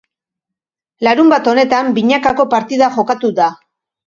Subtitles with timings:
[1.07, 3.53] Larunbat honetan binakako partida jokatu da.